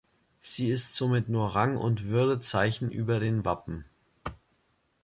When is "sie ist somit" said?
0.39-1.29